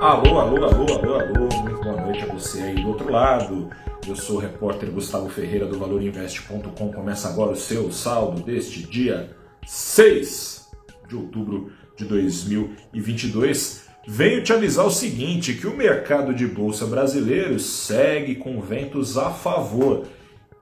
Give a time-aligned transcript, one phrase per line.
[0.00, 3.70] Alô, alô, alô, alô, alô, muito boa noite a você aí do outro lado.
[4.06, 6.92] Eu sou o repórter Gustavo Ferreira do ValorInvest.com.
[6.92, 10.68] Começa agora o seu saldo deste dia 6
[11.08, 13.86] de outubro de 2022.
[14.06, 19.30] Venho te avisar o seguinte: que o mercado de bolsa brasileiro segue com ventos a
[19.30, 20.04] favor,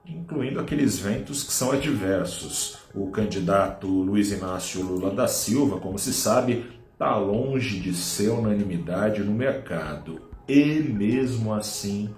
[0.07, 2.77] incluindo aqueles ventos que são adversos.
[2.95, 6.65] O candidato Luiz Inácio Lula da Silva, como se sabe,
[6.95, 10.21] está longe de ser unanimidade no mercado.
[10.47, 12.09] E mesmo assim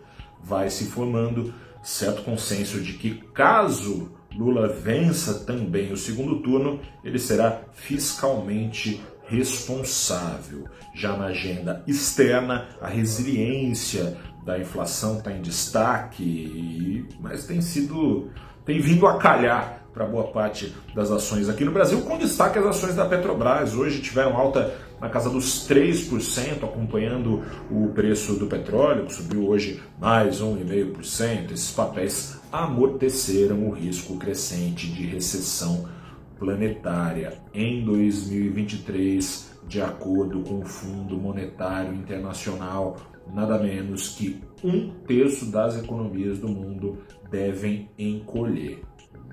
[0.44, 7.18] vai se formando certo consenso de que caso Lula vença também o segundo turno, ele
[7.18, 10.66] será fiscalmente responsável.
[10.94, 18.30] Já na agenda externa, a resiliência da inflação está em destaque, mas tem sido
[18.64, 22.66] tem vindo a calhar para boa parte das ações aqui no Brasil, com destaque as
[22.68, 23.74] ações da Petrobras.
[23.74, 29.82] Hoje tiveram alta na casa dos 3%, acompanhando o preço do petróleo, que subiu hoje
[30.00, 31.52] mais 1,5%.
[31.52, 35.90] Esses papéis amorteceram o risco crescente de recessão
[36.38, 42.98] planetária em 2023, de acordo com o Fundo Monetário Internacional.
[43.34, 47.00] Nada menos que um terço das economias do mundo
[47.32, 48.82] devem encolher.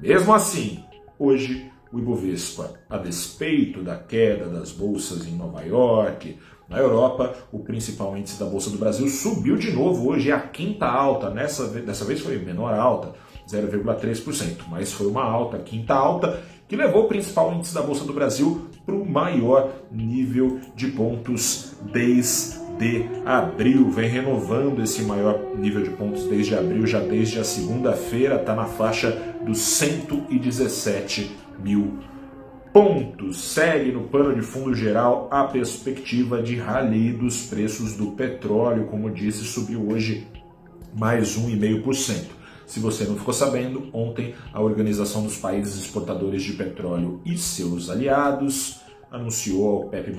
[0.00, 0.84] Mesmo assim,
[1.18, 6.36] hoje o Ibovespa, a despeito da queda das bolsas em Nova York,
[6.68, 10.08] na Europa, o principal índice da Bolsa do Brasil subiu de novo.
[10.08, 13.12] Hoje, é a quinta alta, nessa, dessa vez foi menor alta,
[13.48, 18.12] 0,3%, mas foi uma alta, quinta alta, que levou o principal índice da Bolsa do
[18.12, 25.82] Brasil para o maior nível de pontos desde de abril, vem renovando esse maior nível
[25.82, 31.98] de pontos desde abril, já desde a segunda-feira, está na faixa dos 117 mil
[32.72, 33.40] pontos.
[33.40, 39.10] Segue no pano de fundo geral a perspectiva de rally dos preços do petróleo, como
[39.10, 40.26] disse, subiu hoje
[40.96, 42.24] mais 1,5%.
[42.66, 47.90] Se você não ficou sabendo, ontem a Organização dos Países Exportadores de Petróleo e seus
[47.90, 48.80] aliados
[49.10, 50.12] anunciou ao PEP+,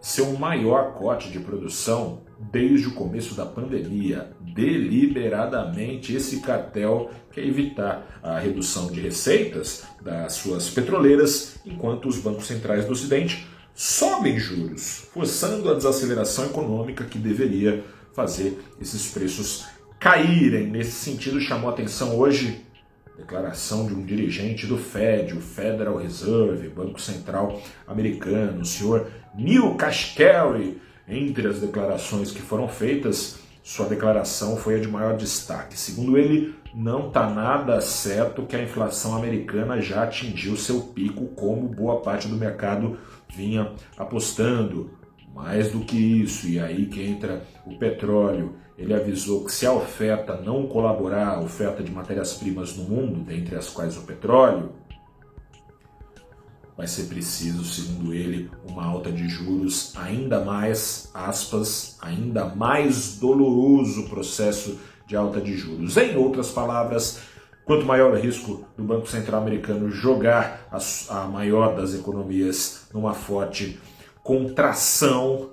[0.00, 4.30] seu maior corte de produção desde o começo da pandemia.
[4.40, 12.46] Deliberadamente, esse cartel quer evitar a redução de receitas das suas petroleiras, enquanto os bancos
[12.46, 19.66] centrais do Ocidente sobem juros, forçando a desaceleração econômica que deveria fazer esses preços
[19.98, 20.66] caírem.
[20.66, 22.64] Nesse sentido, chamou atenção hoje
[23.16, 29.74] declaração de um dirigente do Fed, o Federal Reserve, Banco Central Americano, o senhor Neil
[29.74, 30.80] Kashkari.
[31.08, 35.78] Entre as declarações que foram feitas, sua declaração foi a de maior destaque.
[35.78, 41.68] Segundo ele, não está nada certo que a inflação americana já atingiu seu pico, como
[41.68, 42.96] boa parte do mercado
[43.28, 44.90] vinha apostando.
[45.34, 48.56] Mais do que isso, e aí que entra o petróleo.
[48.76, 53.54] Ele avisou que se a oferta não colaborar, a oferta de matérias-primas no mundo, dentre
[53.54, 54.72] as quais o petróleo,
[56.80, 64.08] vai ser preciso, segundo ele, uma alta de juros ainda mais, aspas, ainda mais doloroso
[64.08, 65.98] processo de alta de juros.
[65.98, 67.20] Em outras palavras,
[67.66, 70.78] quanto maior o risco do Banco Central Americano jogar a,
[71.22, 73.78] a maior das economias numa forte
[74.22, 75.50] contração,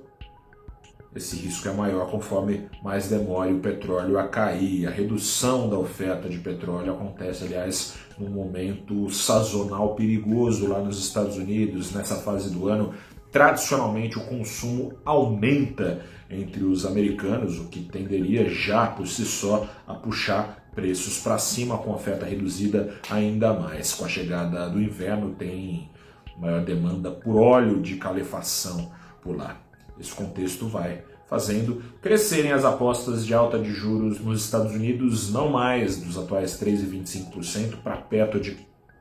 [1.15, 4.87] esse risco é maior conforme mais demore o petróleo a cair.
[4.87, 11.37] A redução da oferta de petróleo acontece, aliás, num momento sazonal perigoso lá nos Estados
[11.37, 12.93] Unidos, nessa fase do ano.
[13.31, 19.93] Tradicionalmente, o consumo aumenta entre os americanos, o que tenderia já por si só a
[19.93, 23.93] puxar preços para cima, com oferta reduzida ainda mais.
[23.93, 25.89] Com a chegada do inverno, tem
[26.37, 29.57] maior demanda por óleo de calefação por lá.
[29.99, 35.49] Esse contexto vai fazendo crescerem as apostas de alta de juros nos Estados Unidos, não
[35.49, 38.57] mais dos atuais 3,25% para perto de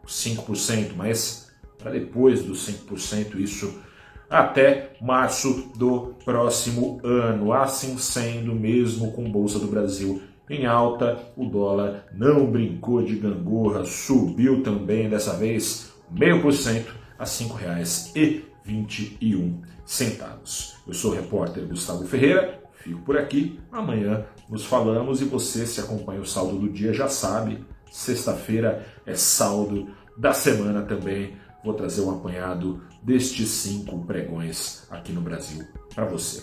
[0.06, 3.80] 5%, mas para depois dos 5%, isso
[4.28, 7.52] até março do próximo ano.
[7.52, 13.84] Assim sendo, mesmo com Bolsa do Brasil em alta, o dólar não brincou de gangorra,
[13.84, 20.76] subiu também dessa vez meio por cento a R$ 5,21 centavos.
[20.86, 23.60] Eu sou o repórter Gustavo Ferreira, fico por aqui.
[23.70, 27.64] Amanhã nos falamos e você, se acompanha o saldo do dia, já sabe.
[27.90, 31.36] Sexta-feira é saldo da semana também.
[31.64, 35.64] Vou trazer um apanhado destes cinco pregões aqui no Brasil
[35.94, 36.42] para você.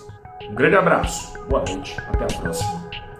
[0.49, 3.12] Um grande abraço, boa noite, até a próxima.